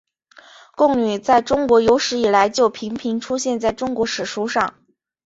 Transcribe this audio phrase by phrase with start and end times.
[0.75, 4.73] 贡女在中国有史以来就频频出现在中国史书中。